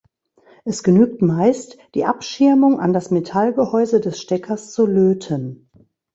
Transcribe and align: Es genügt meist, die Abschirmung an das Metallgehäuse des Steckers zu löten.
Es 0.65 0.81
genügt 0.81 1.21
meist, 1.21 1.77
die 1.93 2.05
Abschirmung 2.05 2.79
an 2.79 2.91
das 2.91 3.11
Metallgehäuse 3.11 3.99
des 3.99 4.19
Steckers 4.19 4.71
zu 4.71 4.87
löten. 4.87 5.69